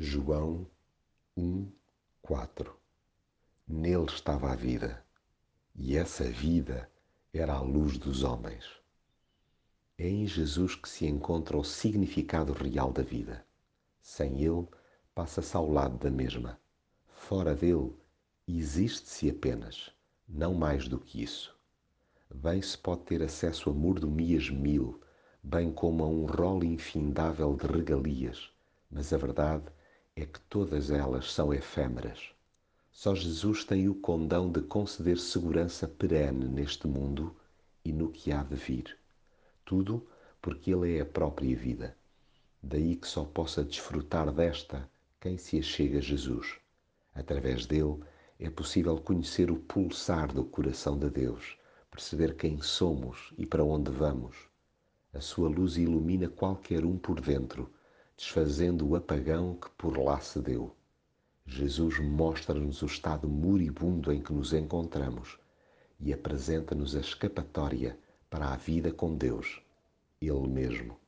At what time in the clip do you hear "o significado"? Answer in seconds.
11.56-12.52